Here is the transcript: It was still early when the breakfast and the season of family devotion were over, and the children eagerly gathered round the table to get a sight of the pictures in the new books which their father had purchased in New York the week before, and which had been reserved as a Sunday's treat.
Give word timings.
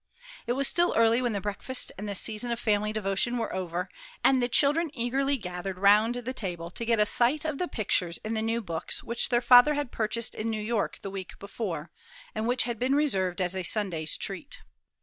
It 0.47 0.53
was 0.53 0.67
still 0.67 0.95
early 0.97 1.21
when 1.21 1.33
the 1.33 1.39
breakfast 1.39 1.91
and 1.95 2.09
the 2.09 2.15
season 2.15 2.49
of 2.49 2.59
family 2.59 2.91
devotion 2.91 3.37
were 3.37 3.53
over, 3.53 3.87
and 4.23 4.41
the 4.41 4.49
children 4.49 4.89
eagerly 4.95 5.37
gathered 5.37 5.77
round 5.77 6.15
the 6.15 6.33
table 6.33 6.71
to 6.71 6.85
get 6.85 6.97
a 6.99 7.05
sight 7.05 7.45
of 7.45 7.59
the 7.59 7.67
pictures 7.67 8.17
in 8.25 8.33
the 8.33 8.41
new 8.41 8.61
books 8.61 9.03
which 9.03 9.29
their 9.29 9.41
father 9.43 9.75
had 9.75 9.91
purchased 9.91 10.33
in 10.33 10.49
New 10.49 10.59
York 10.59 10.97
the 11.03 11.11
week 11.11 11.37
before, 11.37 11.91
and 12.33 12.47
which 12.47 12.63
had 12.63 12.79
been 12.79 12.95
reserved 12.95 13.39
as 13.39 13.55
a 13.55 13.61
Sunday's 13.61 14.17
treat. 14.17 14.61